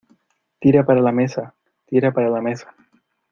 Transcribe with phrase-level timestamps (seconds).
[0.59, 1.53] tira para la mesa,
[1.85, 2.75] tira para la mesa.